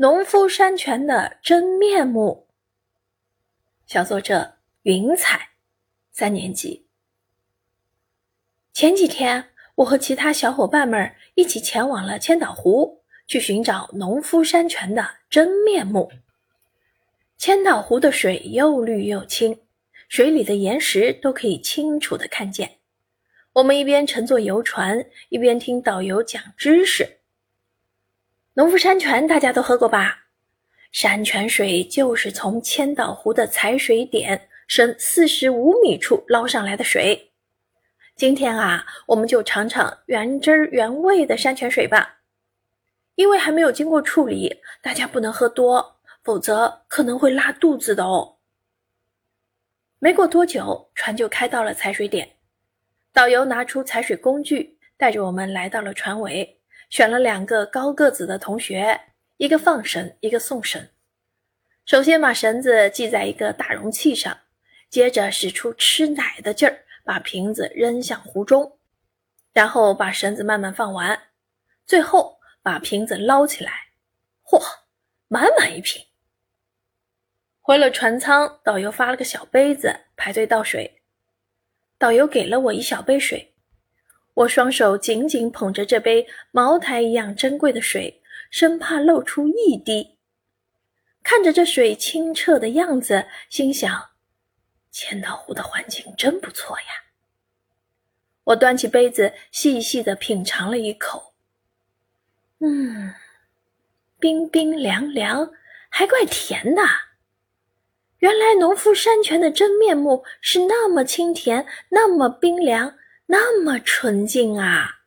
[0.00, 2.48] 农夫山泉的真面目。
[3.84, 5.50] 小作者云彩，
[6.10, 6.86] 三年级。
[8.72, 16.10] 前几天，我和其他小伙伴们一起前往了千岛湖，去寻找农夫山泉的真面目。
[17.36, 19.60] 千岛湖的水又绿又清，
[20.08, 22.78] 水里的岩石都可以清楚的看见。
[23.52, 27.19] 我们一边乘坐游船，一边听导游讲知识。
[28.54, 30.26] 农夫山泉大家都喝过吧？
[30.90, 37.30] 山泉水就是从千岛湖的采水点深四十五米处捞上来的水。
[38.16, 42.18] 今天啊，我们就尝尝原汁原味的山泉水吧。
[43.14, 48.38] 因为还没有经过处理，大家不能喝多，否则可能会拉肚子的哦。
[50.00, 52.28] 没过多久，船就开到了采水点，
[53.12, 56.59] 导游拿出采水工具，带着我们来到了船尾。
[56.90, 59.00] 选了两个高个子的同学，
[59.36, 60.88] 一个放绳，一个送绳。
[61.86, 64.36] 首先把绳子系在一个大容器上，
[64.88, 68.76] 接着使出吃奶的劲儿，把瓶子扔向湖中，
[69.52, 71.28] 然后把绳子慢慢放完，
[71.86, 73.90] 最后把瓶子捞起来。
[74.42, 74.60] 嚯，
[75.28, 76.04] 满满一瓶！
[77.60, 81.02] 回了船舱，导游发了个小杯子，排队倒水。
[81.98, 83.49] 导游给了我一小杯水。
[84.40, 90.16] 我双手紧紧捧着这杯茅台一样珍贵的水，生怕漏出一滴。
[91.22, 94.10] 看着这水清澈的样子，心想：
[94.90, 96.86] 千岛湖的环境真不错呀。
[98.44, 101.34] 我端起杯子，细细的品尝了一口，
[102.60, 103.12] 嗯，
[104.18, 105.52] 冰冰凉凉，
[105.90, 106.82] 还怪甜的。
[108.20, 112.96] 原来农夫山泉的真面目是那么清甜，那么冰凉。
[113.32, 114.99] 那么纯净啊！